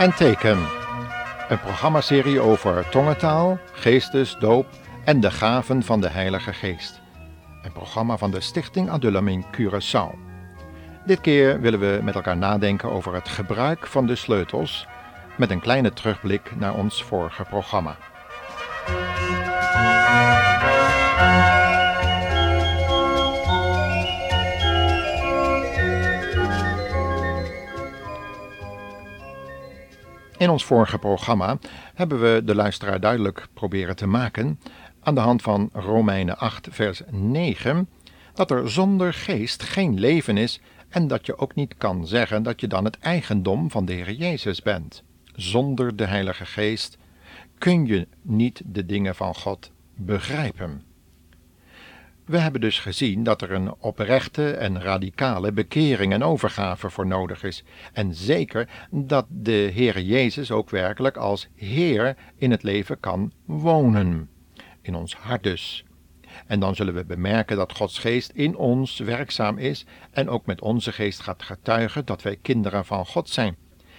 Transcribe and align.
en 0.00 0.14
teken. 0.14 0.58
Een 1.48 1.60
programmaserie 1.60 2.40
over 2.40 2.88
tongentaal, 2.88 3.58
geestes, 3.72 4.36
doop 4.38 4.66
en 5.04 5.20
de 5.20 5.30
gaven 5.30 5.82
van 5.82 6.00
de 6.00 6.08
Heilige 6.08 6.52
Geest. 6.52 7.00
Een 7.62 7.72
programma 7.72 8.16
van 8.16 8.30
de 8.30 8.40
Stichting 8.40 8.90
Adullam 8.90 9.28
in 9.28 9.44
Curaçao. 9.44 10.18
Dit 11.06 11.20
keer 11.20 11.60
willen 11.60 11.80
we 11.80 12.00
met 12.02 12.14
elkaar 12.14 12.36
nadenken 12.36 12.90
over 12.90 13.14
het 13.14 13.28
gebruik 13.28 13.86
van 13.86 14.06
de 14.06 14.14
sleutels 14.14 14.86
met 15.36 15.50
een 15.50 15.60
kleine 15.60 15.92
terugblik 15.92 16.56
naar 16.56 16.74
ons 16.74 17.04
vorige 17.04 17.44
programma. 17.44 17.96
In 30.40 30.50
ons 30.50 30.64
vorige 30.64 30.98
programma 30.98 31.58
hebben 31.94 32.20
we 32.20 32.42
de 32.44 32.54
luisteraar 32.54 33.00
duidelijk 33.00 33.46
proberen 33.54 33.96
te 33.96 34.06
maken 34.06 34.60
aan 35.00 35.14
de 35.14 35.20
hand 35.20 35.42
van 35.42 35.70
Romeinen 35.72 36.38
8, 36.38 36.68
vers 36.70 37.02
9, 37.10 37.88
dat 38.34 38.50
er 38.50 38.70
zonder 38.70 39.14
geest 39.14 39.62
geen 39.62 39.98
leven 39.98 40.36
is 40.36 40.60
en 40.88 41.08
dat 41.08 41.26
je 41.26 41.38
ook 41.38 41.54
niet 41.54 41.74
kan 41.78 42.06
zeggen 42.06 42.42
dat 42.42 42.60
je 42.60 42.66
dan 42.66 42.84
het 42.84 42.98
eigendom 42.98 43.70
van 43.70 43.84
de 43.84 43.92
Heer 43.92 44.12
Jezus 44.12 44.62
bent. 44.62 45.02
Zonder 45.34 45.96
de 45.96 46.06
Heilige 46.06 46.46
Geest 46.46 46.98
kun 47.58 47.86
je 47.86 48.08
niet 48.22 48.62
de 48.64 48.86
dingen 48.86 49.14
van 49.14 49.34
God 49.34 49.70
begrijpen. 49.94 50.89
We 52.30 52.38
hebben 52.38 52.60
dus 52.60 52.78
gezien 52.78 53.22
dat 53.22 53.42
er 53.42 53.50
een 53.50 53.74
oprechte 53.78 54.50
en 54.50 54.82
radicale 54.82 55.52
bekering 55.52 56.12
en 56.12 56.22
overgave 56.22 56.90
voor 56.90 57.06
nodig 57.06 57.42
is. 57.42 57.64
En 57.92 58.14
zeker 58.14 58.68
dat 58.90 59.26
de 59.28 59.52
Heer 59.52 60.00
Jezus 60.00 60.50
ook 60.50 60.70
werkelijk 60.70 61.16
als 61.16 61.48
Heer 61.54 62.16
in 62.36 62.50
het 62.50 62.62
leven 62.62 63.00
kan 63.00 63.32
wonen. 63.44 64.28
In 64.82 64.94
ons 64.94 65.14
hart 65.14 65.42
dus. 65.42 65.84
En 66.46 66.60
dan 66.60 66.74
zullen 66.74 66.94
we 66.94 67.04
bemerken 67.04 67.56
dat 67.56 67.76
Gods 67.76 67.98
geest 67.98 68.30
in 68.30 68.56
ons 68.56 68.98
werkzaam 68.98 69.58
is 69.58 69.86
en 70.10 70.28
ook 70.28 70.46
met 70.46 70.60
onze 70.60 70.92
geest 70.92 71.20
gaat 71.20 71.42
getuigen 71.42 72.06
dat 72.06 72.22
wij 72.22 72.36
kinderen 72.42 72.84
van 72.84 73.06
God 73.06 73.28
zijn. 73.28 73.56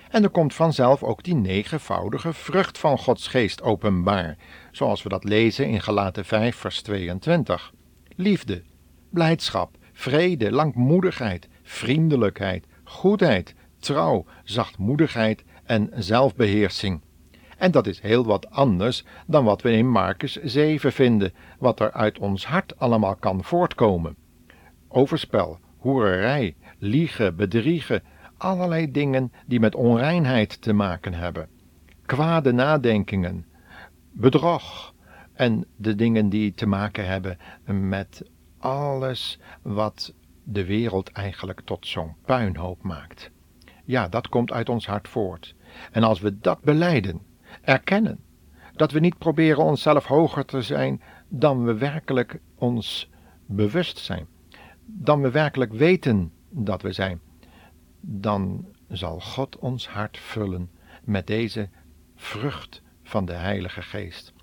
En 0.10 0.24
er 0.24 0.30
komt 0.30 0.54
vanzelf 0.54 1.04
ook 1.04 1.24
die 1.24 1.36
negenvoudige 1.36 2.34
vrucht 2.34 2.78
van 2.78 2.98
Gods 2.98 3.28
geest 3.28 3.62
openbaar, 3.62 4.38
zoals 4.72 5.04
we 5.04 5.10
dat 5.10 5.24
lezen 5.24 5.68
in 5.68 5.82
Galaten 5.82 6.26
5 6.26 6.56
vers 6.56 6.82
22 6.82 7.72
liefde, 8.16 8.62
blijdschap, 9.10 9.78
vrede, 9.94 10.52
langmoedigheid, 10.52 11.48
vriendelijkheid, 11.64 12.66
goedheid, 12.84 13.56
trouw, 13.80 14.26
zachtmoedigheid 14.44 15.44
en 15.64 15.90
zelfbeheersing. 15.96 17.02
En 17.58 17.72
dat 17.72 17.88
is 17.88 18.00
heel 18.00 18.26
wat 18.26 18.50
anders 18.50 19.06
dan 19.28 19.44
wat 19.46 19.62
we 19.62 19.72
in 19.72 19.90
Marcus 19.90 20.36
7 20.44 20.92
vinden, 20.92 21.34
wat 21.60 21.80
er 21.80 21.92
uit 21.92 22.20
ons 22.20 22.46
hart 22.46 22.80
allemaal 22.80 23.16
kan 23.16 23.44
voortkomen. 23.44 24.16
Overspel, 24.88 25.60
hoererij, 25.78 26.56
liegen, 26.78 27.36
bedriegen, 27.36 28.04
allerlei 28.38 28.92
dingen 28.92 29.32
die 29.46 29.60
met 29.60 29.76
onreinheid 29.76 30.62
te 30.62 30.74
maken 30.74 31.14
hebben. 31.14 31.48
Kwade 32.06 32.52
nadenkingen, 32.52 33.46
bedrog, 34.12 34.94
en 35.42 35.66
de 35.76 35.96
dingen 35.96 36.30
die 36.30 36.54
te 36.54 36.66
maken 36.66 37.08
hebben 37.08 37.38
met 37.66 38.30
alles 38.58 39.40
wat 39.62 40.14
de 40.44 40.66
wereld 40.66 41.12
eigenlijk 41.12 41.62
tot 41.62 41.88
zo'n 41.88 42.16
puinhoop 42.26 42.84
maakt. 42.84 43.32
Ja, 43.86 44.08
dat 44.08 44.30
komt 44.30 44.52
uit 44.52 44.70
ons 44.70 44.88
hart 44.88 45.08
voort. 45.08 45.56
En 45.92 46.04
als 46.04 46.20
we 46.20 46.40
dat 46.40 46.62
beleiden, 46.62 47.22
erkennen, 47.62 48.20
dat 48.76 48.92
we 48.92 49.00
niet 49.00 49.18
proberen 49.18 49.64
onszelf 49.64 50.06
hoger 50.06 50.46
te 50.46 50.62
zijn 50.62 51.02
dan 51.28 51.66
we 51.66 51.78
werkelijk 51.78 52.40
ons 52.56 53.10
bewust 53.46 53.98
zijn, 53.98 54.28
dan 54.86 55.22
we 55.22 55.32
werkelijk 55.32 55.74
weten 55.74 56.32
dat 56.50 56.82
we 56.82 56.92
zijn, 56.92 57.22
dan 58.02 58.66
zal 58.88 59.20
God 59.20 59.58
ons 59.58 59.88
hart 59.88 60.18
vullen 60.18 60.70
met 61.04 61.28
deze 61.28 61.70
vrucht 62.16 62.82
van 63.04 63.26
de 63.26 63.34
Heilige 63.34 63.82
Geest 63.82 64.34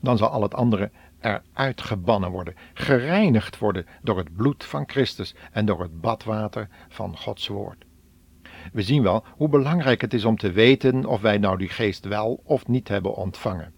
dan 0.00 0.18
zal 0.18 0.28
al 0.28 0.42
het 0.42 0.54
andere 0.54 0.90
eruit 1.20 1.80
gebannen 1.80 2.30
worden, 2.30 2.54
gereinigd 2.74 3.58
worden 3.58 3.86
door 4.02 4.18
het 4.18 4.36
bloed 4.36 4.64
van 4.64 4.84
Christus 4.86 5.34
en 5.52 5.66
door 5.66 5.80
het 5.80 6.00
badwater 6.00 6.68
van 6.88 7.16
Gods 7.18 7.48
woord. 7.48 7.84
We 8.72 8.82
zien 8.82 9.02
wel 9.02 9.24
hoe 9.30 9.48
belangrijk 9.48 10.00
het 10.00 10.14
is 10.14 10.24
om 10.24 10.36
te 10.36 10.52
weten 10.52 11.04
of 11.04 11.20
wij 11.20 11.38
nou 11.38 11.58
die 11.58 11.68
geest 11.68 12.04
wel 12.04 12.40
of 12.44 12.66
niet 12.66 12.88
hebben 12.88 13.14
ontvangen. 13.14 13.72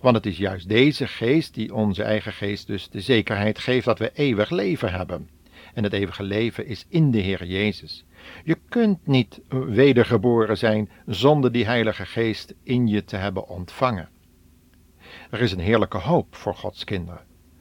Want 0.00 0.16
het 0.16 0.26
is 0.26 0.36
juist 0.36 0.68
deze 0.68 1.06
geest 1.06 1.54
die 1.54 1.74
onze 1.74 2.02
eigen 2.02 2.32
geest 2.32 2.66
dus 2.66 2.88
de 2.88 3.00
zekerheid 3.00 3.58
geeft 3.58 3.84
dat 3.84 3.98
we 3.98 4.10
eeuwig 4.14 4.50
leven 4.50 4.92
hebben. 4.92 5.28
En 5.74 5.84
het 5.84 5.92
eeuwige 5.92 6.22
leven 6.22 6.66
is 6.66 6.86
in 6.88 7.10
de 7.10 7.18
Heer 7.18 7.44
Jezus. 7.44 8.04
Je 8.44 8.58
kunt 8.68 9.06
niet 9.06 9.40
wedergeboren 9.48 10.58
zijn 10.58 10.90
zonder 11.06 11.52
die 11.52 11.64
Heilige 11.64 12.06
Geest 12.06 12.54
in 12.62 12.86
je 12.86 13.04
te 13.04 13.16
hebben 13.16 13.48
ontvangen. 13.48 14.08
Er 15.34 15.40
is 15.40 15.52
een 15.52 15.60
heerlijke 15.60 15.98
hoop 15.98 16.34
voor 16.34 16.54
Gods 16.54 16.84
kinderen. 16.84 17.20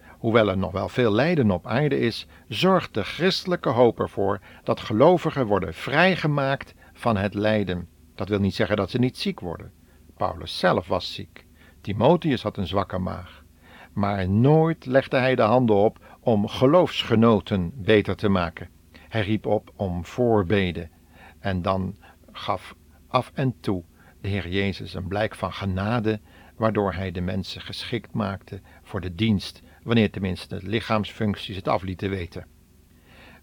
Hoewel 0.10 0.50
er 0.50 0.58
nog 0.58 0.72
wel 0.72 0.90
veel 0.90 1.12
lijden 1.12 1.52
op 1.52 1.68
aarde 1.68 2.00
is, 2.00 2.28
zorgt 2.48 2.94
de 2.94 3.04
christelijke 3.04 3.70
hoop 3.70 4.00
ervoor 4.00 4.42
dat 4.64 4.80
gelovigen 4.80 5.46
worden 5.46 5.74
vrijgemaakt 5.74 6.74
van 6.94 7.18
het 7.18 7.34
lijden. 7.34 7.88
Dat 8.16 8.30
wil 8.30 8.40
niet 8.40 8.56
zeggen 8.56 8.78
dat 8.78 8.90
ze 8.90 9.00
niet 9.00 9.18
ziek 9.18 9.40
worden. 9.40 9.72
Paulus 10.18 10.60
zelf 10.60 10.88
was 10.88 11.14
ziek. 11.14 11.46
Timotheus 11.82 12.44
had 12.44 12.58
een 12.58 12.68
zwakke 12.68 12.98
maag. 12.98 13.44
Maar 13.94 14.30
nooit 14.30 14.86
legde 14.86 15.18
hij 15.18 15.36
de 15.36 15.42
handen 15.42 15.76
op 15.76 16.00
om 16.20 16.48
geloofsgenoten 16.48 17.72
beter 17.76 18.16
te 18.16 18.30
maken. 18.30 18.70
Hij 19.10 19.22
riep 19.22 19.46
op 19.46 19.72
om 19.76 20.06
voorbeden. 20.06 20.92
En 21.40 21.62
dan 21.62 21.96
gaf 22.32 22.76
af 23.08 23.32
en 23.34 23.56
toe 23.60 23.84
de 24.22 24.28
Heer 24.28 24.50
Jezus 24.50 24.94
een 24.94 25.08
blijk 25.08 25.36
van 25.36 25.54
genade 25.54 26.20
waardoor 26.56 26.94
hij 26.94 27.12
de 27.12 27.22
mensen 27.22 27.62
geschikt 27.62 28.14
maakte 28.14 28.62
voor 28.84 29.02
de 29.02 29.16
dienst, 29.16 29.62
wanneer 29.84 30.12
tenminste 30.12 30.60
de 30.60 30.68
lichaamsfuncties 30.68 31.56
het 31.56 31.68
aflieten 31.68 32.10
weten. 32.10 32.46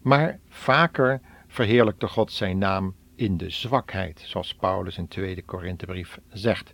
Maar 0.01 0.39
vaker 0.49 1.21
verheerlijkte 1.47 2.07
God 2.07 2.31
zijn 2.31 2.57
naam 2.57 2.95
in 3.15 3.37
de 3.37 3.49
zwakheid, 3.49 4.23
zoals 4.25 4.55
Paulus 4.55 4.97
in 4.97 5.07
2 5.07 5.43
Korinthebrief 5.43 6.19
zegt. 6.29 6.73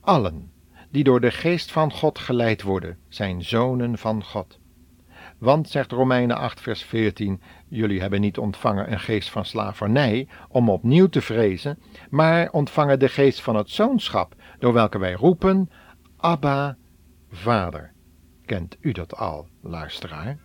Allen 0.00 0.52
die 0.90 1.04
door 1.04 1.20
de 1.20 1.30
geest 1.30 1.72
van 1.72 1.92
God 1.92 2.18
geleid 2.18 2.62
worden, 2.62 2.98
zijn 3.08 3.42
zonen 3.44 3.98
van 3.98 4.24
God. 4.24 4.58
Want, 5.38 5.68
zegt 5.68 5.92
Romeinen 5.92 6.36
8, 6.36 6.60
vers 6.60 6.82
14, 6.82 7.40
jullie 7.68 8.00
hebben 8.00 8.20
niet 8.20 8.38
ontvangen 8.38 8.92
een 8.92 9.00
geest 9.00 9.30
van 9.30 9.44
slavernij 9.44 10.28
om 10.48 10.70
opnieuw 10.70 11.06
te 11.06 11.20
vrezen, 11.20 11.78
maar 12.10 12.50
ontvangen 12.50 12.98
de 12.98 13.08
geest 13.08 13.40
van 13.40 13.56
het 13.56 13.70
zoonschap, 13.70 14.34
door 14.58 14.72
welke 14.72 14.98
wij 14.98 15.12
roepen, 15.12 15.70
Abba, 16.16 16.76
Vader. 17.30 17.92
Kent 18.44 18.76
u 18.80 18.92
dat 18.92 19.16
al, 19.16 19.48
luisteraar? 19.60 20.38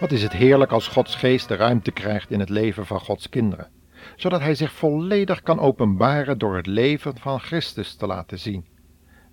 Wat 0.00 0.12
is 0.12 0.22
het 0.22 0.32
heerlijk 0.32 0.72
als 0.72 0.88
Gods 0.88 1.14
geest 1.14 1.48
de 1.48 1.56
ruimte 1.56 1.90
krijgt 1.90 2.30
in 2.30 2.40
het 2.40 2.48
leven 2.48 2.86
van 2.86 3.00
Gods 3.00 3.28
kinderen, 3.28 3.68
zodat 4.16 4.40
Hij 4.40 4.54
zich 4.54 4.72
volledig 4.72 5.42
kan 5.42 5.58
openbaren 5.58 6.38
door 6.38 6.56
het 6.56 6.66
leven 6.66 7.16
van 7.18 7.40
Christus 7.40 7.94
te 7.94 8.06
laten 8.06 8.38
zien. 8.38 8.66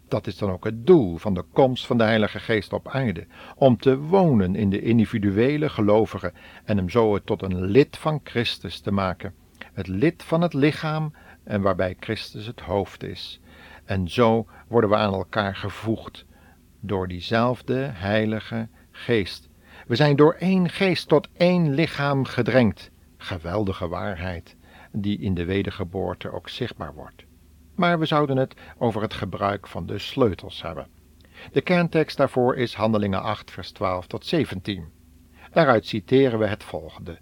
Dat 0.07 0.27
is 0.27 0.37
dan 0.37 0.51
ook 0.51 0.63
het 0.63 0.87
doel 0.87 1.17
van 1.17 1.33
de 1.33 1.43
komst 1.53 1.85
van 1.85 1.97
de 1.97 2.03
Heilige 2.03 2.39
Geest 2.39 2.73
op 2.73 2.87
aarde, 2.87 3.27
om 3.55 3.77
te 3.77 3.97
wonen 3.97 4.55
in 4.55 4.69
de 4.69 4.81
individuele 4.81 5.69
gelovigen 5.69 6.33
en 6.65 6.77
hem 6.77 6.89
zo 6.89 7.19
tot 7.19 7.41
een 7.41 7.61
lid 7.65 7.97
van 7.97 8.19
Christus 8.23 8.79
te 8.79 8.91
maken, 8.91 9.33
het 9.73 9.87
lid 9.87 10.23
van 10.23 10.41
het 10.41 10.53
lichaam 10.53 11.13
en 11.43 11.61
waarbij 11.61 11.95
Christus 11.99 12.45
het 12.45 12.59
hoofd 12.59 13.03
is. 13.03 13.39
En 13.85 14.09
zo 14.09 14.47
worden 14.67 14.89
we 14.89 14.95
aan 14.95 15.13
elkaar 15.13 15.55
gevoegd 15.55 16.25
door 16.79 17.07
diezelfde 17.07 17.75
Heilige 17.93 18.67
Geest 18.91 19.49
we 19.87 19.95
zijn 19.95 20.15
door 20.15 20.33
één 20.33 20.69
geest 20.69 21.07
tot 21.07 21.29
één 21.37 21.73
lichaam 21.73 22.25
gedrenkt. 22.25 22.91
Geweldige 23.17 23.87
waarheid, 23.87 24.54
die 25.01 25.19
in 25.19 25.33
de 25.33 25.45
wedergeboorte 25.45 26.31
ook 26.31 26.49
zichtbaar 26.49 26.93
wordt. 26.93 27.23
Maar 27.75 27.99
we 27.99 28.05
zouden 28.05 28.37
het 28.37 28.55
over 28.77 29.01
het 29.01 29.13
gebruik 29.13 29.67
van 29.67 29.85
de 29.85 29.97
sleutels 29.97 30.61
hebben. 30.61 30.87
De 31.51 31.61
kerntekst 31.61 32.17
daarvoor 32.17 32.55
is 32.55 32.73
Handelingen 32.73 33.21
8, 33.21 33.51
vers 33.51 33.71
12 33.71 34.07
tot 34.07 34.25
17. 34.25 34.85
Daaruit 35.51 35.85
citeren 35.85 36.39
we 36.39 36.47
het 36.47 36.63
volgende. 36.63 37.17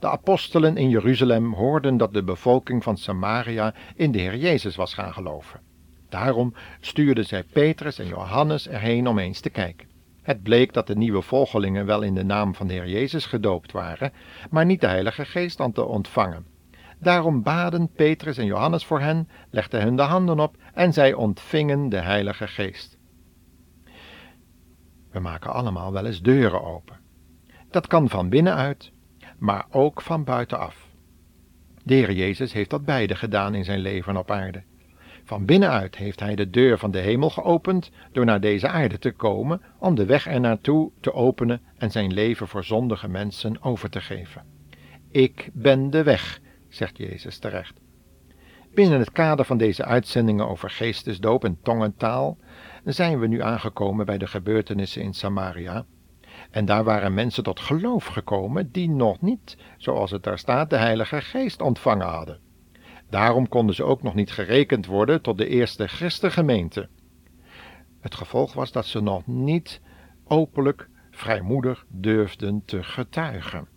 De 0.00 0.08
apostelen 0.08 0.76
in 0.76 0.88
Jeruzalem 0.88 1.52
hoorden 1.52 1.96
dat 1.96 2.12
de 2.14 2.22
bevolking 2.22 2.82
van 2.82 2.96
Samaria 2.96 3.74
in 3.94 4.12
de 4.12 4.18
Heer 4.18 4.36
Jezus 4.36 4.76
was 4.76 4.94
gaan 4.94 5.12
geloven. 5.12 5.60
Daarom 6.08 6.54
stuurden 6.80 7.24
zij 7.24 7.42
Petrus 7.42 7.98
en 7.98 8.06
Johannes 8.06 8.68
erheen 8.68 9.06
om 9.06 9.18
eens 9.18 9.40
te 9.40 9.50
kijken. 9.50 9.88
Het 10.22 10.42
bleek 10.42 10.72
dat 10.72 10.86
de 10.86 10.96
nieuwe 10.96 11.22
volgelingen 11.22 11.86
wel 11.86 12.02
in 12.02 12.14
de 12.14 12.24
naam 12.24 12.54
van 12.54 12.66
de 12.66 12.72
Heer 12.72 12.88
Jezus 12.88 13.26
gedoopt 13.26 13.72
waren, 13.72 14.12
maar 14.50 14.64
niet 14.64 14.80
de 14.80 14.86
Heilige 14.86 15.24
Geest 15.24 15.60
aan 15.60 15.72
te 15.72 15.84
ontvangen. 15.84 16.55
Daarom 16.98 17.42
baden 17.42 17.88
Petrus 17.88 18.38
en 18.38 18.46
Johannes 18.46 18.84
voor 18.84 19.00
hen, 19.00 19.28
legden 19.50 19.82
hun 19.82 19.96
de 19.96 20.02
handen 20.02 20.40
op 20.40 20.56
en 20.74 20.92
zij 20.92 21.12
ontvingen 21.12 21.88
de 21.88 22.00
Heilige 22.00 22.46
Geest. 22.46 22.98
We 25.10 25.20
maken 25.20 25.52
allemaal 25.52 25.92
wel 25.92 26.06
eens 26.06 26.22
deuren 26.22 26.64
open. 26.64 26.96
Dat 27.70 27.86
kan 27.86 28.08
van 28.08 28.28
binnenuit, 28.28 28.92
maar 29.38 29.66
ook 29.70 30.02
van 30.02 30.24
buitenaf. 30.24 30.86
De 31.82 31.94
Heer 31.94 32.12
Jezus 32.12 32.52
heeft 32.52 32.70
dat 32.70 32.84
beide 32.84 33.14
gedaan 33.14 33.54
in 33.54 33.64
zijn 33.64 33.80
leven 33.80 34.16
op 34.16 34.30
aarde. 34.30 34.62
Van 35.24 35.44
binnenuit 35.44 35.96
heeft 35.96 36.20
hij 36.20 36.34
de 36.34 36.50
deur 36.50 36.78
van 36.78 36.90
de 36.90 36.98
hemel 36.98 37.30
geopend 37.30 37.90
door 38.12 38.24
naar 38.24 38.40
deze 38.40 38.68
aarde 38.68 38.98
te 38.98 39.12
komen 39.12 39.62
om 39.78 39.94
de 39.94 40.04
weg 40.04 40.26
er 40.26 40.40
naartoe 40.40 40.90
te 41.00 41.12
openen 41.12 41.60
en 41.76 41.90
zijn 41.90 42.12
leven 42.12 42.48
voor 42.48 42.64
zondige 42.64 43.08
mensen 43.08 43.62
over 43.62 43.90
te 43.90 44.00
geven. 44.00 44.44
Ik 45.10 45.50
ben 45.52 45.90
de 45.90 46.02
weg, 46.02 46.40
zegt 46.76 46.96
Jezus 46.96 47.38
terecht. 47.38 47.80
Binnen 48.74 48.98
het 48.98 49.12
kader 49.12 49.44
van 49.44 49.58
deze 49.58 49.84
uitzendingen 49.84 50.48
over 50.48 50.70
geestesdoop 50.70 51.44
en 51.44 51.58
tongentaal 51.62 52.38
zijn 52.84 53.18
we 53.18 53.26
nu 53.26 53.42
aangekomen 53.42 54.06
bij 54.06 54.18
de 54.18 54.26
gebeurtenissen 54.26 55.02
in 55.02 55.14
Samaria. 55.14 55.86
En 56.50 56.64
daar 56.64 56.84
waren 56.84 57.14
mensen 57.14 57.42
tot 57.42 57.60
geloof 57.60 58.04
gekomen 58.04 58.72
die 58.72 58.90
nog 58.90 59.20
niet, 59.20 59.56
zoals 59.76 60.10
het 60.10 60.22
daar 60.22 60.38
staat, 60.38 60.70
de 60.70 60.76
Heilige 60.76 61.20
Geest 61.20 61.62
ontvangen 61.62 62.06
hadden. 62.06 62.40
Daarom 63.10 63.48
konden 63.48 63.74
ze 63.74 63.84
ook 63.84 64.02
nog 64.02 64.14
niet 64.14 64.32
gerekend 64.32 64.86
worden 64.86 65.22
tot 65.22 65.38
de 65.38 65.48
eerste 65.48 65.86
christengemeente. 65.86 66.88
Het 68.00 68.14
gevolg 68.14 68.52
was 68.52 68.72
dat 68.72 68.86
ze 68.86 69.00
nog 69.00 69.26
niet 69.26 69.80
openlijk, 70.24 70.88
vrijmoedig 71.10 71.84
durfden 71.88 72.62
te 72.64 72.82
getuigen. 72.82 73.75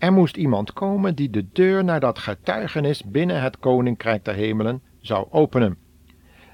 Er 0.00 0.12
moest 0.12 0.36
iemand 0.36 0.72
komen 0.72 1.14
die 1.14 1.30
de 1.30 1.46
deur 1.52 1.84
naar 1.84 2.00
dat 2.00 2.18
getuigenis 2.18 3.04
binnen 3.04 3.42
het 3.42 3.58
koninkrijk 3.58 4.24
der 4.24 4.34
hemelen 4.34 4.82
zou 5.00 5.26
openen. 5.30 5.76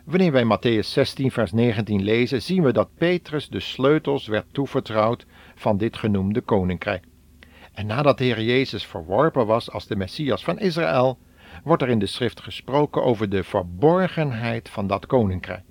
Wanneer 0.05 0.33
wij 0.33 0.45
Matthäus 0.45 0.89
16, 0.89 1.31
vers 1.31 1.53
19 1.53 2.03
lezen, 2.03 2.43
zien 2.43 2.63
we 2.63 2.73
dat 2.73 2.95
Petrus 2.95 3.49
de 3.49 3.61
sleutels 3.61 4.27
werd 4.27 4.47
toevertrouwd 4.53 5.27
van 5.55 5.77
dit 5.77 5.97
genoemde 5.97 6.41
koninkrijk. 6.41 7.05
En 7.73 7.87
nadat 7.87 8.19
de 8.19 8.25
Heer 8.25 8.43
Jezus 8.43 8.87
verworpen 8.87 9.47
was 9.47 9.71
als 9.71 9.87
de 9.87 9.97
Messias 9.97 10.45
van 10.45 10.59
Israël, 10.59 11.19
wordt 11.65 11.83
er 11.83 11.89
in 11.89 11.99
de 11.99 12.07
schrift 12.07 12.41
gesproken 12.41 13.03
over 13.03 13.29
de 13.29 13.45
verborgenheid 13.45 14.69
van 14.69 14.87
dat 14.87 15.07
koninkrijk. 15.07 15.65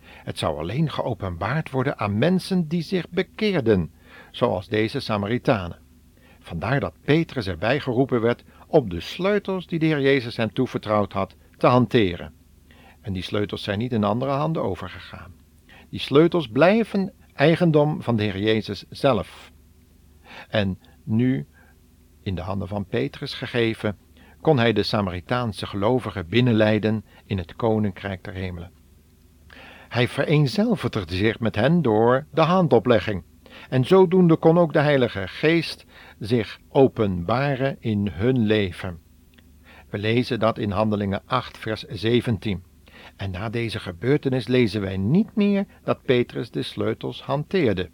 Het 0.00 0.38
zou 0.38 0.58
alleen 0.58 0.90
geopenbaard 0.90 1.70
worden 1.70 1.98
aan 1.98 2.18
mensen 2.18 2.68
die 2.68 2.82
zich 2.82 3.08
bekeerden, 3.08 3.92
zoals 4.30 4.68
deze 4.68 5.00
Samaritanen. 5.00 5.81
Vandaar 6.42 6.80
dat 6.80 6.94
Petrus 7.04 7.46
erbij 7.46 7.80
geroepen 7.80 8.20
werd 8.20 8.44
om 8.66 8.88
de 8.88 9.00
sleutels 9.00 9.66
die 9.66 9.78
de 9.78 9.86
Heer 9.86 10.00
Jezus 10.00 10.36
hem 10.36 10.52
toevertrouwd 10.52 11.12
had 11.12 11.36
te 11.56 11.66
hanteren. 11.66 12.32
En 13.00 13.12
die 13.12 13.22
sleutels 13.22 13.62
zijn 13.62 13.78
niet 13.78 13.92
in 13.92 14.04
andere 14.04 14.30
handen 14.30 14.62
overgegaan. 14.62 15.34
Die 15.88 16.00
sleutels 16.00 16.48
blijven 16.48 17.12
eigendom 17.34 18.02
van 18.02 18.16
de 18.16 18.22
Heer 18.22 18.38
Jezus 18.38 18.84
zelf. 18.90 19.52
En 20.48 20.78
nu 21.04 21.46
in 22.22 22.34
de 22.34 22.40
handen 22.40 22.68
van 22.68 22.86
Petrus 22.86 23.34
gegeven, 23.34 23.98
kon 24.40 24.58
hij 24.58 24.72
de 24.72 24.82
Samaritaanse 24.82 25.66
gelovigen 25.66 26.28
binnenleiden 26.28 27.04
in 27.24 27.38
het 27.38 27.56
koninkrijk 27.56 28.24
der 28.24 28.34
hemelen. 28.34 28.70
Hij 29.88 30.08
vereenzelvigde 30.08 31.14
zich 31.14 31.40
met 31.40 31.54
hen 31.54 31.82
door 31.82 32.26
de 32.32 32.40
handoplegging, 32.40 33.22
en 33.68 33.84
zodoende 33.84 34.36
kon 34.36 34.58
ook 34.58 34.72
de 34.72 34.78
Heilige 34.78 35.28
Geest 35.28 35.84
zich 36.18 36.58
openbaren 36.68 37.76
in 37.80 38.08
hun 38.12 38.38
leven. 38.38 38.98
We 39.90 39.98
lezen 39.98 40.38
dat 40.38 40.58
in 40.58 40.70
Handelingen 40.70 41.22
8, 41.26 41.58
vers 41.58 41.82
17. 41.82 42.62
En 43.16 43.30
na 43.30 43.48
deze 43.48 43.78
gebeurtenis 43.78 44.46
lezen 44.46 44.80
wij 44.80 44.96
niet 44.96 45.34
meer 45.34 45.66
dat 45.84 46.02
Petrus 46.02 46.50
de 46.50 46.62
sleutels 46.62 47.22
hanteerde. 47.22 47.90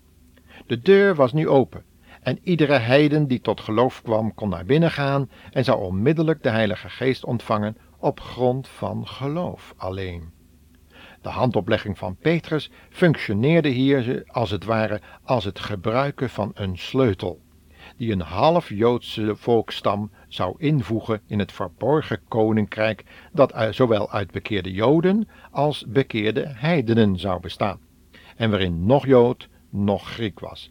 De 0.66 0.80
deur 0.80 1.14
was 1.14 1.32
nu 1.32 1.48
open 1.48 1.84
en 2.22 2.38
iedere 2.42 2.78
heiden 2.78 3.26
die 3.26 3.40
tot 3.40 3.60
geloof 3.60 4.02
kwam 4.02 4.34
kon 4.34 4.48
naar 4.48 4.64
binnen 4.64 4.90
gaan 4.90 5.30
en 5.50 5.64
zou 5.64 5.80
onmiddellijk 5.80 6.42
de 6.42 6.50
Heilige 6.50 6.88
Geest 6.88 7.24
ontvangen 7.24 7.76
op 7.98 8.20
grond 8.20 8.68
van 8.68 9.06
geloof 9.06 9.74
alleen. 9.76 10.37
De 11.28 11.34
handoplegging 11.34 11.98
van 11.98 12.16
Petrus 12.16 12.70
functioneerde 12.90 13.68
hier 13.68 14.22
als 14.26 14.50
het 14.50 14.64
ware 14.64 15.00
als 15.22 15.44
het 15.44 15.58
gebruiken 15.58 16.30
van 16.30 16.50
een 16.54 16.78
sleutel, 16.78 17.40
die 17.96 18.12
een 18.12 18.20
half 18.20 18.68
Joodse 18.68 19.36
volkstam 19.36 20.10
zou 20.28 20.54
invoegen 20.58 21.20
in 21.26 21.38
het 21.38 21.52
verborgen 21.52 22.20
koninkrijk 22.28 23.04
dat 23.32 23.54
zowel 23.70 24.10
uit 24.10 24.30
bekeerde 24.30 24.72
Joden 24.72 25.28
als 25.50 25.84
bekeerde 25.88 26.44
heidenen 26.46 27.18
zou 27.18 27.40
bestaan, 27.40 27.80
en 28.36 28.50
waarin 28.50 28.86
nog 28.86 29.06
Jood, 29.06 29.48
nog 29.70 30.10
Griek 30.10 30.40
was. 30.40 30.70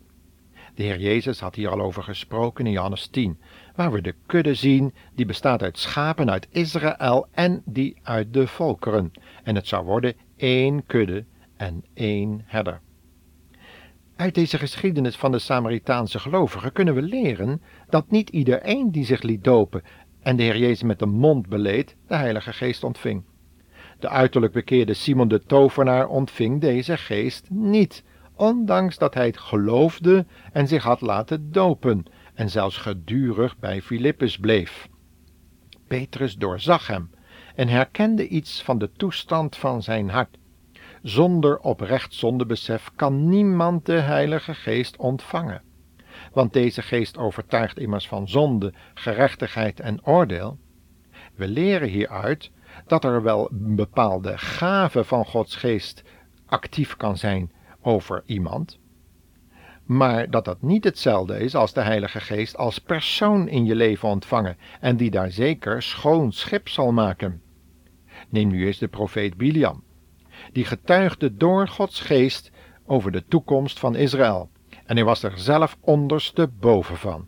De 0.75 0.83
Heer 0.83 0.99
Jezus 0.99 1.39
had 1.39 1.55
hier 1.55 1.69
al 1.69 1.81
over 1.81 2.03
gesproken 2.03 2.65
in 2.65 2.71
Johannes 2.71 3.07
10, 3.07 3.39
waar 3.75 3.91
we 3.91 4.01
de 4.01 4.15
kudde 4.25 4.53
zien 4.53 4.93
die 5.15 5.25
bestaat 5.25 5.63
uit 5.63 5.77
schapen 5.77 6.31
uit 6.31 6.47
Israël 6.49 7.27
en 7.31 7.61
die 7.65 7.97
uit 8.03 8.33
de 8.33 8.47
volkeren. 8.47 9.11
En 9.43 9.55
het 9.55 9.67
zou 9.67 9.85
worden 9.85 10.15
één 10.37 10.85
kudde 10.85 11.25
en 11.57 11.83
één 11.93 12.41
herder. 12.45 12.81
Uit 14.15 14.35
deze 14.35 14.57
geschiedenis 14.57 15.15
van 15.15 15.31
de 15.31 15.39
Samaritaanse 15.39 16.19
gelovigen 16.19 16.71
kunnen 16.71 16.95
we 16.95 17.01
leren 17.01 17.61
dat 17.89 18.11
niet 18.11 18.29
iedereen 18.29 18.91
die 18.91 19.05
zich 19.05 19.21
liet 19.21 19.43
dopen 19.43 19.81
en 20.21 20.35
de 20.35 20.43
Heer 20.43 20.57
Jezus 20.57 20.83
met 20.83 20.99
de 20.99 21.05
mond 21.05 21.47
beleed, 21.47 21.95
de 22.07 22.15
Heilige 22.15 22.53
Geest 22.53 22.83
ontving. 22.83 23.23
De 23.99 24.09
uiterlijk 24.09 24.53
bekeerde 24.53 24.93
Simon 24.93 25.27
de 25.27 25.43
tovenaar 25.43 26.07
ontving 26.07 26.61
deze 26.61 26.97
geest 26.97 27.49
niet, 27.49 28.03
ondanks 28.35 28.97
dat 28.97 29.13
hij 29.13 29.25
het 29.25 29.37
geloofde 29.37 30.25
en 30.51 30.67
zich 30.67 30.83
had 30.83 31.01
laten 31.01 31.51
dopen 31.51 32.05
en 32.33 32.49
zelfs 32.49 32.77
gedurig 32.77 33.57
bij 33.57 33.81
Filippus 33.81 34.37
bleef. 34.37 34.87
Petrus 35.87 36.35
doorzag 36.35 36.87
hem 36.87 37.09
en 37.57 37.67
herkende 37.67 38.27
iets 38.27 38.63
van 38.63 38.77
de 38.77 38.91
toestand 38.91 39.55
van 39.55 39.83
zijn 39.83 40.09
hart. 40.09 40.37
Zonder 41.01 41.59
oprecht 41.59 42.13
zondebesef 42.13 42.91
kan 42.95 43.29
niemand 43.29 43.85
de 43.85 43.99
Heilige 43.99 44.53
Geest 44.53 44.97
ontvangen. 44.97 45.61
Want 46.33 46.53
deze 46.53 46.81
geest 46.81 47.17
overtuigt 47.17 47.79
immers 47.79 48.07
van 48.07 48.27
zonde, 48.27 48.73
gerechtigheid 48.93 49.79
en 49.79 50.05
oordeel. 50.05 50.57
We 51.35 51.47
leren 51.47 51.87
hieruit 51.87 52.51
dat 52.87 53.03
er 53.03 53.23
wel 53.23 53.51
een 53.51 53.75
bepaalde 53.75 54.37
gave 54.37 55.03
van 55.03 55.25
Gods 55.25 55.55
geest 55.55 56.03
actief 56.45 56.95
kan 56.95 57.17
zijn 57.17 57.51
over 57.81 58.23
iemand, 58.25 58.79
maar 59.85 60.29
dat 60.29 60.45
dat 60.45 60.61
niet 60.61 60.83
hetzelfde 60.83 61.39
is 61.39 61.55
als 61.55 61.73
de 61.73 61.81
Heilige 61.81 62.19
Geest 62.19 62.57
als 62.57 62.79
persoon 62.79 63.47
in 63.47 63.65
je 63.65 63.75
leven 63.75 64.09
ontvangen 64.09 64.57
en 64.79 64.97
die 64.97 65.09
daar 65.09 65.31
zeker 65.31 65.81
schoon 65.81 66.31
schip 66.31 66.69
zal 66.69 66.91
maken. 66.91 67.41
Neem 68.29 68.47
nu 68.47 68.65
eens 68.65 68.77
de 68.77 68.87
profeet 68.87 69.37
Biliam. 69.37 69.83
Die 70.51 70.65
getuigde 70.65 71.35
door 71.35 71.67
Gods 71.67 71.99
geest 71.99 72.51
over 72.85 73.11
de 73.11 73.25
toekomst 73.27 73.79
van 73.79 73.95
Israël. 73.95 74.49
En 74.85 74.95
hij 74.95 75.05
was 75.05 75.23
er 75.23 75.37
zelf 75.39 75.77
ondersteboven 75.79 76.97
van. 76.97 77.27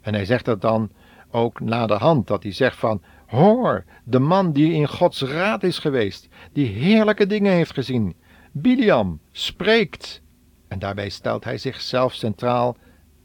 En 0.00 0.14
hij 0.14 0.24
zegt 0.24 0.44
dat 0.44 0.60
dan 0.60 0.90
ook 1.30 1.60
na 1.60 1.86
de 1.86 1.94
hand, 1.94 2.26
dat 2.26 2.42
hij 2.42 2.52
zegt 2.52 2.76
van, 2.76 3.02
hoor, 3.26 3.84
de 4.04 4.18
man 4.18 4.52
die 4.52 4.72
in 4.72 4.88
Gods 4.88 5.22
raad 5.22 5.62
is 5.62 5.78
geweest, 5.78 6.28
die 6.52 6.66
heerlijke 6.66 7.26
dingen 7.26 7.52
heeft 7.52 7.72
gezien, 7.72 8.14
Biliam 8.52 9.20
spreekt. 9.30 10.22
En 10.68 10.78
daarbij 10.78 11.08
stelt 11.08 11.44
hij 11.44 11.58
zichzelf 11.58 12.14
centraal, 12.14 12.76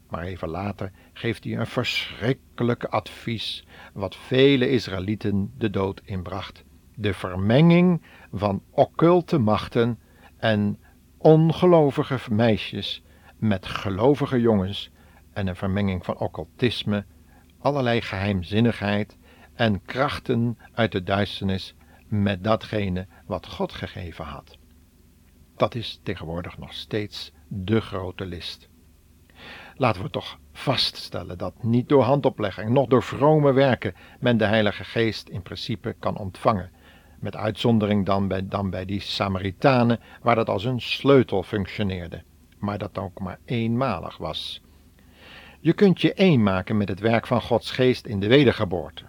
maar 0.08 0.24
even 0.24 0.48
later 0.48 0.92
geeft 1.12 1.44
hij 1.44 1.56
een 1.56 1.66
verschrikkelijk 1.66 2.84
advies, 2.84 3.64
wat 3.92 4.16
vele 4.16 4.70
Israëlieten 4.70 5.52
de 5.58 5.70
dood 5.70 6.00
inbracht. 6.04 6.64
De 6.98 7.14
vermenging 7.14 8.02
van 8.32 8.62
occulte 8.70 9.38
machten 9.38 9.98
en 10.36 10.78
ongelovige 11.18 12.32
meisjes 12.34 13.02
met 13.36 13.66
gelovige 13.66 14.40
jongens 14.40 14.90
en 15.32 15.46
een 15.46 15.56
vermenging 15.56 16.04
van 16.04 16.18
occultisme, 16.18 17.04
allerlei 17.58 18.00
geheimzinnigheid 18.00 19.16
en 19.54 19.82
krachten 19.82 20.58
uit 20.72 20.92
de 20.92 21.02
duisternis 21.02 21.74
met 22.08 22.44
datgene 22.44 23.06
wat 23.26 23.46
God 23.46 23.72
gegeven 23.72 24.24
had. 24.24 24.58
Dat 25.56 25.74
is 25.74 26.00
tegenwoordig 26.02 26.58
nog 26.58 26.72
steeds 26.74 27.32
de 27.48 27.80
grote 27.80 28.26
list. 28.26 28.68
Laten 29.74 30.02
we 30.02 30.10
toch 30.10 30.38
vaststellen 30.52 31.38
dat 31.38 31.62
niet 31.62 31.88
door 31.88 32.02
handoplegging, 32.02 32.70
noch 32.70 32.86
door 32.86 33.02
vrome 33.02 33.52
werken 33.52 33.94
men 34.20 34.36
de 34.36 34.44
Heilige 34.44 34.84
Geest 34.84 35.28
in 35.28 35.42
principe 35.42 35.96
kan 35.98 36.16
ontvangen. 36.16 36.70
Met 37.20 37.36
uitzondering 37.36 38.06
dan 38.06 38.28
bij, 38.28 38.48
dan 38.48 38.70
bij 38.70 38.84
die 38.84 39.00
Samaritanen, 39.00 40.00
waar 40.22 40.34
dat 40.34 40.48
als 40.48 40.64
een 40.64 40.80
sleutel 40.80 41.42
functioneerde, 41.42 42.22
maar 42.58 42.78
dat 42.78 42.98
ook 42.98 43.20
maar 43.20 43.38
eenmalig 43.44 44.16
was. 44.16 44.62
Je 45.60 45.72
kunt 45.72 46.00
je 46.00 46.14
één 46.14 46.42
maken 46.42 46.76
met 46.76 46.88
het 46.88 47.00
werk 47.00 47.26
van 47.26 47.42
Gods 47.42 47.70
Geest 47.70 48.06
in 48.06 48.20
de 48.20 48.28
wedergeboorte. 48.28 49.04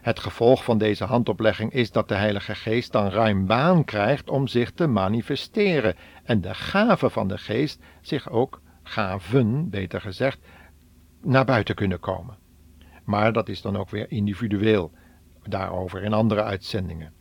Het 0.00 0.18
gevolg 0.18 0.64
van 0.64 0.78
deze 0.78 1.04
handoplegging 1.04 1.72
is 1.72 1.90
dat 1.90 2.08
de 2.08 2.14
Heilige 2.14 2.54
Geest 2.54 2.92
dan 2.92 3.08
ruim 3.08 3.46
baan 3.46 3.84
krijgt 3.84 4.30
om 4.30 4.46
zich 4.46 4.70
te 4.70 4.86
manifesteren 4.86 5.94
en 6.24 6.40
de 6.40 6.54
gaven 6.54 7.10
van 7.10 7.28
de 7.28 7.38
Geest 7.38 7.82
zich 8.00 8.30
ook 8.30 8.60
gaven, 8.82 9.70
beter 9.70 10.00
gezegd, 10.00 10.38
naar 11.22 11.44
buiten 11.44 11.74
kunnen 11.74 12.00
komen. 12.00 12.36
Maar 13.04 13.32
dat 13.32 13.48
is 13.48 13.62
dan 13.62 13.76
ook 13.76 13.90
weer 13.90 14.10
individueel, 14.10 14.92
daarover 15.42 16.02
in 16.02 16.12
andere 16.12 16.42
uitzendingen. 16.42 17.12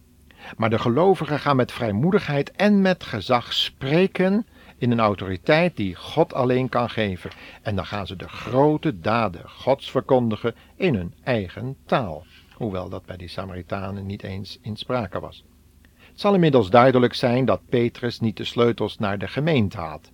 Maar 0.58 0.70
de 0.70 0.80
gelovigen 0.80 1.40
gaan 1.40 1.56
met 1.56 1.72
vrijmoedigheid 1.72 2.52
en 2.52 2.82
met 2.82 3.04
gezag 3.04 3.54
spreken 3.54 4.46
in 4.78 4.92
een 4.92 5.00
autoriteit 5.00 5.76
die 5.76 5.96
God 5.96 6.34
alleen 6.34 6.70
kan 6.70 6.90
geven. 6.90 7.30
En 7.62 7.76
dan 7.76 7.86
gaan 7.86 8.08
ze 8.08 8.16
de 8.16 8.28
grote 8.30 9.00
daden 9.00 9.50
Gods 9.50 9.92
verkondigen 9.92 10.56
in 10.76 10.96
hun 10.96 11.14
eigen 11.24 11.76
taal. 11.86 12.26
Hoewel 12.54 12.90
dat 12.90 13.06
bij 13.06 13.18
die 13.18 13.28
Samaritanen 13.28 14.06
niet 14.06 14.24
eens 14.24 14.60
in 14.62 14.76
sprake 14.76 15.20
was. 15.20 15.44
Het 15.92 16.20
zal 16.20 16.34
inmiddels 16.34 16.70
duidelijk 16.70 17.14
zijn 17.14 17.46
dat 17.46 17.62
Petrus 17.70 18.20
niet 18.20 18.38
de 18.38 18.44
sleutels 18.44 18.98
naar 18.98 19.18
de 19.18 19.28
gemeente 19.28 19.78
had. 19.78 20.12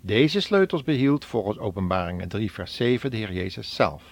Deze 0.00 0.40
sleutels 0.40 0.82
behield 0.82 1.24
volgens 1.24 1.58
Openbaringen 1.58 2.28
3 2.28 2.52
vers 2.52 2.74
7 2.74 3.10
de 3.10 3.16
Heer 3.16 3.32
Jezus 3.32 3.74
zelf. 3.74 4.02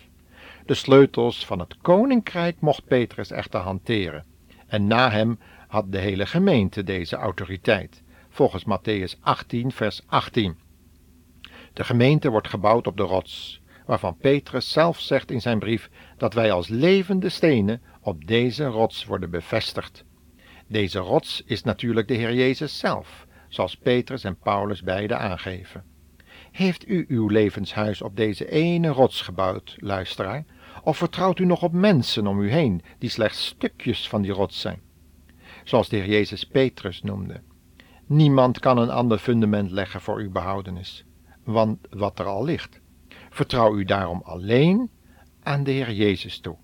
De 0.66 0.74
sleutels 0.74 1.46
van 1.46 1.58
het 1.58 1.76
koninkrijk 1.82 2.60
mocht 2.60 2.84
Petrus 2.84 3.30
echter 3.30 3.60
hanteren. 3.60 4.24
En 4.66 4.86
na 4.86 5.10
hem 5.10 5.38
had 5.68 5.92
de 5.92 5.98
hele 5.98 6.26
gemeente 6.26 6.82
deze 6.82 7.16
autoriteit, 7.16 8.02
volgens 8.28 8.64
Matthäus 8.64 9.20
18 9.20 9.72
vers 9.72 10.02
18. 10.06 10.56
De 11.72 11.84
gemeente 11.84 12.30
wordt 12.30 12.48
gebouwd 12.48 12.86
op 12.86 12.96
de 12.96 13.02
rots, 13.02 13.60
waarvan 13.86 14.16
Petrus 14.16 14.72
zelf 14.72 15.00
zegt 15.00 15.30
in 15.30 15.40
zijn 15.40 15.58
brief 15.58 15.90
dat 16.16 16.34
wij 16.34 16.52
als 16.52 16.68
levende 16.68 17.28
stenen 17.28 17.82
op 18.00 18.26
deze 18.26 18.64
rots 18.64 19.04
worden 19.04 19.30
bevestigd. 19.30 20.04
Deze 20.66 20.98
rots 20.98 21.42
is 21.46 21.62
natuurlijk 21.62 22.08
de 22.08 22.14
Heer 22.14 22.34
Jezus 22.34 22.78
zelf, 22.78 23.26
zoals 23.48 23.76
Petrus 23.76 24.24
en 24.24 24.38
Paulus 24.38 24.82
beide 24.82 25.16
aangeven. 25.16 25.84
Heeft 26.52 26.88
u 26.88 27.04
uw 27.08 27.28
levenshuis 27.28 28.02
op 28.02 28.16
deze 28.16 28.50
ene 28.50 28.88
rots 28.88 29.22
gebouwd, 29.22 29.76
luisteraar, 29.78 30.44
of 30.82 30.96
vertrouwt 30.96 31.38
u 31.38 31.44
nog 31.44 31.62
op 31.62 31.72
mensen 31.72 32.26
om 32.26 32.40
u 32.40 32.50
heen 32.50 32.82
die 32.98 33.10
slechts 33.10 33.46
stukjes 33.46 34.08
van 34.08 34.22
die 34.22 34.32
rots 34.32 34.60
zijn? 34.60 34.80
Zoals 35.64 35.88
de 35.88 35.96
Heer 35.96 36.08
Jezus 36.08 36.44
Petrus 36.44 37.02
noemde. 37.02 37.40
Niemand 38.06 38.58
kan 38.58 38.78
een 38.78 38.90
ander 38.90 39.18
fundament 39.18 39.70
leggen 39.70 40.00
voor 40.00 40.18
uw 40.18 40.30
behoudenis, 40.30 41.04
want 41.44 41.78
wat 41.90 42.18
er 42.18 42.26
al 42.26 42.44
ligt. 42.44 42.80
Vertrouw 43.30 43.76
u 43.76 43.84
daarom 43.84 44.22
alleen 44.24 44.90
aan 45.42 45.64
de 45.64 45.70
Heer 45.70 45.92
Jezus 45.92 46.38
toe, 46.38 46.56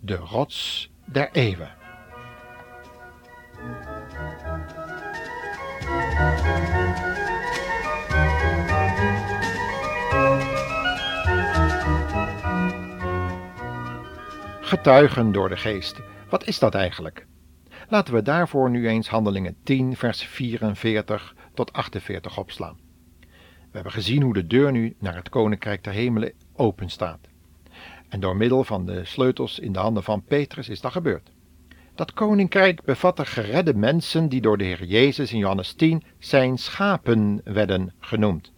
de 0.00 0.16
rots 0.16 0.90
der 1.04 1.30
eeuwen. 1.32 1.83
Getuigen 14.84 15.32
door 15.32 15.48
de 15.48 15.56
geest. 15.56 16.00
Wat 16.28 16.46
is 16.46 16.58
dat 16.58 16.74
eigenlijk? 16.74 17.26
Laten 17.88 18.14
we 18.14 18.22
daarvoor 18.22 18.70
nu 18.70 18.88
eens 18.88 19.08
Handelingen 19.08 19.56
10, 19.62 19.96
vers 19.96 20.22
44 20.22 21.34
tot 21.54 21.72
48 21.72 22.38
opslaan. 22.38 22.76
We 23.20 23.70
hebben 23.70 23.92
gezien 23.92 24.22
hoe 24.22 24.34
de 24.34 24.46
deur 24.46 24.72
nu 24.72 24.96
naar 24.98 25.14
het 25.14 25.28
koninkrijk 25.28 25.84
der 25.84 25.92
hemelen 25.92 26.32
open 26.52 26.88
staat. 26.88 27.18
En 28.08 28.20
door 28.20 28.36
middel 28.36 28.64
van 28.64 28.86
de 28.86 29.04
sleutels 29.04 29.58
in 29.58 29.72
de 29.72 29.78
handen 29.78 30.02
van 30.02 30.24
Petrus 30.24 30.68
is 30.68 30.80
dat 30.80 30.92
gebeurd. 30.92 31.30
Dat 31.94 32.12
koninkrijk 32.12 32.82
bevatte 32.82 33.26
geredde 33.26 33.74
mensen 33.74 34.28
die 34.28 34.40
door 34.40 34.58
de 34.58 34.64
Heer 34.64 34.84
Jezus 34.84 35.32
in 35.32 35.38
Johannes 35.38 35.72
10 35.72 36.02
zijn 36.18 36.58
schapen 36.58 37.40
werden 37.44 37.92
genoemd. 38.00 38.52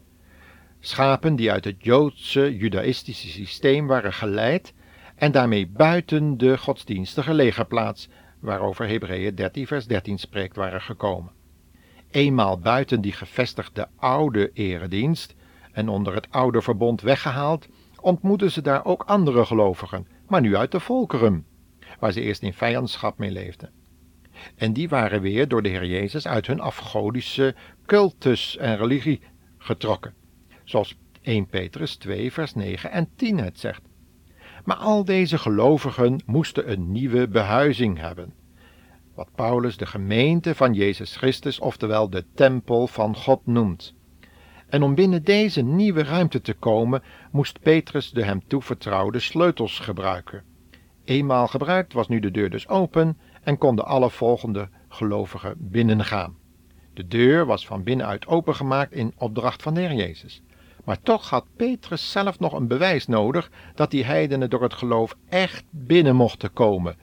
Schapen 0.80 1.36
die 1.36 1.52
uit 1.52 1.64
het 1.64 1.76
Joodse 1.78 2.56
judaïstische 2.56 3.28
systeem 3.28 3.86
waren 3.86 4.12
geleid 4.12 4.74
en 5.16 5.32
daarmee 5.32 5.66
buiten 5.66 6.38
de 6.38 6.58
godsdienstige 6.58 7.34
legerplaats, 7.34 8.08
waarover 8.40 8.88
Hebreeën 8.88 9.34
13 9.34 9.66
vers 9.66 9.86
13 9.86 10.18
spreekt, 10.18 10.56
waren 10.56 10.82
gekomen. 10.82 11.32
Eenmaal 12.10 12.58
buiten 12.58 13.00
die 13.00 13.12
gevestigde 13.12 13.88
oude 13.96 14.50
eredienst 14.52 15.34
en 15.72 15.88
onder 15.88 16.14
het 16.14 16.30
oude 16.30 16.62
verbond 16.62 17.00
weggehaald, 17.00 17.68
ontmoetten 18.00 18.50
ze 18.50 18.62
daar 18.62 18.84
ook 18.84 19.02
andere 19.02 19.44
gelovigen, 19.44 20.06
maar 20.28 20.40
nu 20.40 20.56
uit 20.56 20.72
de 20.72 20.80
volkeren 20.80 21.46
waar 21.98 22.12
ze 22.12 22.20
eerst 22.20 22.42
in 22.42 22.52
vijandschap 22.52 23.18
mee 23.18 23.30
leefden. 23.30 23.70
En 24.56 24.72
die 24.72 24.88
waren 24.88 25.20
weer 25.20 25.48
door 25.48 25.62
de 25.62 25.68
Heer 25.68 25.86
Jezus 25.86 26.26
uit 26.26 26.46
hun 26.46 26.60
afgodische 26.60 27.54
cultus 27.86 28.56
en 28.56 28.76
religie 28.76 29.20
getrokken, 29.58 30.14
zoals 30.64 30.96
1 31.22 31.46
Petrus 31.46 31.96
2 31.96 32.32
vers 32.32 32.54
9 32.54 32.90
en 32.90 33.08
10 33.16 33.38
het 33.38 33.60
zegt. 33.60 33.82
Maar 34.66 34.76
al 34.76 35.04
deze 35.04 35.38
gelovigen 35.38 36.22
moesten 36.24 36.70
een 36.70 36.92
nieuwe 36.92 37.28
behuizing 37.28 37.98
hebben, 37.98 38.32
wat 39.14 39.28
Paulus 39.34 39.76
de 39.76 39.86
gemeente 39.86 40.54
van 40.54 40.74
Jezus 40.74 41.16
Christus, 41.16 41.58
oftewel 41.58 42.10
de 42.10 42.24
tempel 42.34 42.86
van 42.86 43.16
God 43.16 43.46
noemt. 43.46 43.94
En 44.68 44.82
om 44.82 44.94
binnen 44.94 45.22
deze 45.22 45.62
nieuwe 45.62 46.02
ruimte 46.02 46.40
te 46.40 46.54
komen, 46.54 47.02
moest 47.30 47.60
Petrus 47.60 48.10
de 48.10 48.24
hem 48.24 48.46
toevertrouwde 48.46 49.18
sleutels 49.18 49.78
gebruiken. 49.78 50.42
Eenmaal 51.04 51.46
gebruikt 51.46 51.92
was 51.92 52.08
nu 52.08 52.20
de 52.20 52.30
deur 52.30 52.50
dus 52.50 52.68
open 52.68 53.18
en 53.42 53.58
konden 53.58 53.86
alle 53.86 54.10
volgende 54.10 54.68
gelovigen 54.88 55.54
binnengaan. 55.58 56.36
De 56.94 57.06
deur 57.06 57.46
was 57.46 57.66
van 57.66 57.82
binnenuit 57.82 58.26
opengemaakt 58.26 58.92
in 58.92 59.14
opdracht 59.16 59.62
van 59.62 59.74
de 59.74 59.80
Heer 59.80 59.94
Jezus. 59.94 60.42
Maar 60.86 61.02
toch 61.02 61.30
had 61.30 61.46
Petrus 61.56 62.10
zelf 62.10 62.38
nog 62.38 62.52
een 62.52 62.66
bewijs 62.66 63.06
nodig 63.06 63.50
dat 63.74 63.90
die 63.90 64.04
heidenen 64.04 64.50
door 64.50 64.62
het 64.62 64.74
geloof 64.74 65.16
echt 65.28 65.64
binnen 65.70 66.16
mochten 66.16 66.52
komen. 66.52 66.96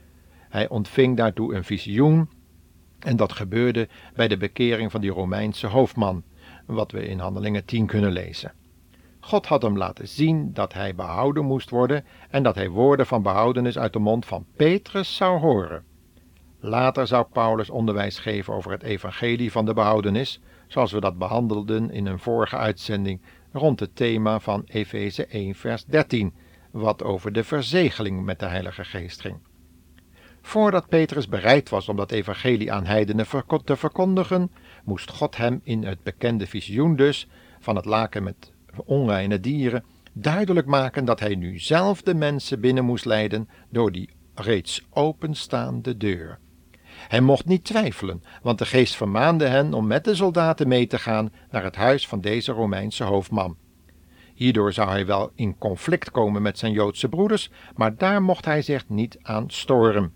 Hij 0.50 0.70
ontving 0.70 1.18
daartoe 1.18 1.56
een 1.56 1.64
visioen 1.64 2.30
en 3.00 3.16
dat 3.16 3.32
gebeurde 3.32 3.88
bij 4.16 4.28
de 4.28 4.38
bekering 4.38 4.92
van 4.92 5.02
die 5.02 5.12
Romeinse 5.12 5.68
hoofdman, 5.68 6.24
wat 6.66 6.92
we 6.92 7.08
in 7.08 7.20
Handelingen 7.20 7.66
10 7.66 7.86
kunnen 7.86 8.12
lezen. 8.12 8.54
God 9.20 9.46
had 9.46 9.62
hem 9.62 9.78
laten 9.78 10.08
zien 10.08 10.54
dat 10.54 10.74
hij 10.74 10.96
behouden 10.96 11.46
moest 11.46 11.70
worden 11.70 12.06
en 12.30 12.44
dat 12.44 12.56
hij 12.56 12.70
woorden 12.70 13.06
van 13.06 13.22
behoudenis 13.22 13.78
uit 13.78 13.94
de 13.94 14.00
mond 14.00 14.26
van 14.26 14.46
Petrus 14.56 15.16
zou 15.16 15.40
horen. 15.40 15.84
Later 16.60 17.08
zou 17.08 17.26
Paulus 17.32 17.70
onderwijs 17.70 18.20
geven 18.20 18.54
over 18.54 18.72
het 18.72 18.84
evangelie 18.84 19.52
van 19.52 19.66
de 19.66 19.74
behoudenis, 19.74 20.42
zoals 20.74 20.92
we 20.92 21.00
dat 21.00 21.18
behandelden 21.18 21.92
in 21.92 22.06
een 22.06 22.20
vorige 22.20 22.58
uitzending 22.58 23.22
rond 23.52 23.80
het 23.80 23.96
thema 23.96 24.40
van 24.40 24.64
Efeze 24.66 25.26
1 25.26 25.56
vers 25.56 25.86
13, 25.86 26.34
wat 26.72 27.04
over 27.04 27.32
de 27.32 27.44
verzegeling 27.44 28.24
met 28.24 28.40
de 28.40 28.46
Heilige 28.46 28.84
Geest 28.84 29.22
ging. 29.22 29.38
Voordat 30.42 30.88
Petrus 30.88 31.28
bereid 31.28 31.70
was 31.70 31.90
om 31.90 31.96
dat 31.96 32.12
evangelie 32.12 32.72
aan 32.72 32.86
heidenen 32.86 33.26
te 33.64 33.76
verkondigen, 33.76 34.52
moest 34.84 35.12
God 35.12 35.38
hem 35.38 35.62
in 35.64 35.84
het 35.84 36.04
bekende 36.04 36.48
visioen 36.48 36.96
dus 36.96 37.28
van 37.60 37.76
het 37.76 37.86
laken 37.86 38.24
met 38.24 38.52
onreine 38.86 39.40
dieren, 39.40 39.84
duidelijk 40.14 40.68
maken 40.68 41.06
dat 41.06 41.20
hij 41.20 41.36
nu 41.36 41.60
zelf 41.60 42.02
de 42.02 42.14
mensen 42.14 42.60
binnen 42.60 42.86
moest 42.86 43.06
leiden 43.06 43.50
door 43.70 43.92
die 43.92 44.10
reeds 44.36 44.86
openstaande 44.90 45.98
deur. 45.98 46.40
Hij 47.08 47.22
mocht 47.22 47.46
niet 47.46 47.64
twijfelen, 47.64 48.24
want 48.42 48.60
de 48.60 48.66
geest 48.66 48.96
vermaande 48.96 49.46
hen 49.46 49.74
om 49.74 49.88
met 49.88 50.04
de 50.04 50.16
soldaten 50.16 50.68
mee 50.68 50.88
te 50.88 51.00
gaan 51.00 51.32
naar 51.52 51.64
het 51.64 51.76
huis 51.76 52.08
van 52.08 52.22
deze 52.22 52.52
Romeinse 52.52 53.04
hoofdman. 53.04 53.58
Hierdoor 54.34 54.74
zou 54.74 54.90
hij 54.90 55.06
wel 55.06 55.32
in 55.36 55.58
conflict 55.58 56.12
komen 56.12 56.42
met 56.42 56.58
zijn 56.58 56.72
Joodse 56.72 57.10
broeders, 57.10 57.50
maar 57.76 57.96
daar 57.96 58.22
mocht 58.22 58.46
hij 58.46 58.62
zich 58.62 58.90
niet 58.90 59.18
aan 59.22 59.50
storen. 59.50 60.14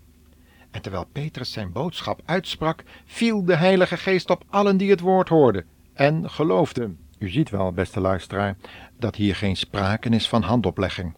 En 0.70 0.82
terwijl 0.82 1.06
Petrus 1.12 1.52
zijn 1.52 1.72
boodschap 1.72 2.20
uitsprak, 2.24 2.82
viel 3.04 3.44
de 3.44 3.56
Heilige 3.56 3.96
Geest 3.96 4.30
op 4.30 4.44
allen 4.48 4.76
die 4.76 4.90
het 4.90 5.00
woord 5.00 5.28
hoorden 5.28 5.64
en 5.94 6.30
geloofden. 6.30 6.98
U 7.18 7.28
ziet 7.28 7.50
wel, 7.50 7.72
beste 7.72 8.00
luisteraar, 8.00 8.56
dat 8.98 9.16
hier 9.16 9.36
geen 9.36 9.56
sprake 9.56 10.08
is 10.08 10.28
van 10.28 10.42
handoplegging. 10.42 11.14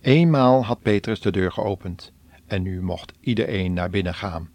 Eenmaal 0.00 0.64
had 0.64 0.82
Petrus 0.82 1.20
de 1.20 1.30
deur 1.30 1.52
geopend 1.52 2.12
en 2.46 2.62
nu 2.62 2.82
mocht 2.82 3.12
iedereen 3.20 3.72
naar 3.72 3.90
binnen 3.90 4.14
gaan. 4.14 4.48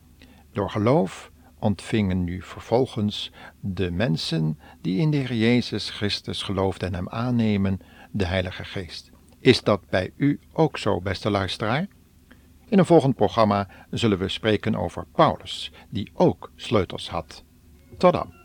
Door 0.58 0.70
geloof 0.70 1.32
ontvingen 1.60 2.24
nu 2.24 2.42
vervolgens 2.42 3.32
de 3.60 3.92
mensen 3.92 4.60
die 4.82 5.00
in 5.00 5.12
de 5.12 5.18
Heer 5.18 5.34
Jezus 5.34 5.90
Christus 5.90 6.42
geloofden 6.42 6.88
en 6.88 6.94
hem 6.94 7.10
aannemen, 7.10 7.80
de 8.12 8.26
Heilige 8.26 8.64
Geest. 8.64 9.12
Is 9.40 9.64
dat 9.64 9.90
bij 9.90 10.14
u 10.16 10.40
ook 10.54 10.78
zo, 10.78 11.02
beste 11.02 11.30
luisteraar? 11.30 11.88
In 12.68 12.80
een 12.80 12.86
volgend 12.86 13.16
programma 13.16 13.68
zullen 13.90 14.18
we 14.18 14.28
spreken 14.28 14.76
over 14.76 15.06
Paulus, 15.12 15.72
die 15.90 16.12
ook 16.14 16.52
sleutels 16.56 17.10
had. 17.10 17.44
Tot 17.98 18.14
dan. 18.14 18.37